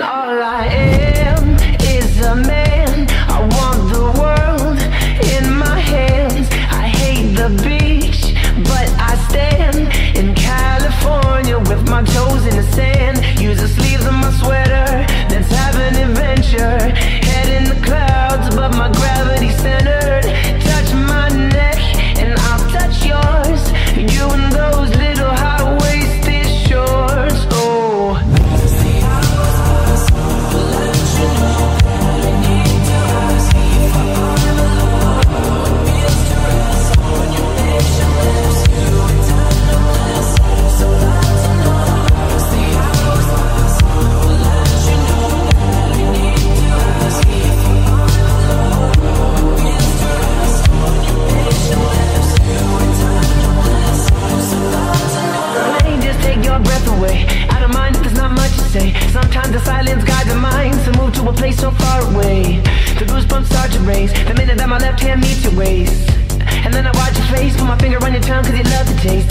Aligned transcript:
all 0.00 0.42
I 0.42 0.66
am 0.66 1.56
is 1.80 2.20
a 2.20 2.34
man. 2.34 2.63
The 60.26 60.34
mind 60.34 60.74
to 60.84 60.92
move 60.98 61.12
to 61.14 61.28
a 61.28 61.32
place 61.32 61.58
so 61.58 61.70
far 61.70 62.00
away. 62.10 62.60
The 62.98 63.04
goosebumps 63.04 63.46
start 63.46 63.72
to 63.72 63.80
raise 63.80 64.12
the 64.12 64.34
minute 64.34 64.56
that 64.58 64.68
my 64.68 64.78
left 64.78 65.00
hand 65.00 65.20
meets 65.20 65.44
your 65.44 65.54
waist. 65.54 66.08
And 66.64 66.72
then 66.72 66.86
I 66.86 66.92
watch 66.96 67.16
your 67.16 67.26
face, 67.36 67.56
put 67.56 67.66
my 67.66 67.76
finger 67.78 68.02
on 68.02 68.12
your 68.12 68.22
tongue 68.22 68.44
cause 68.44 68.56
you 68.56 68.64
love 68.64 68.86
the 68.88 68.98
taste, 69.00 69.30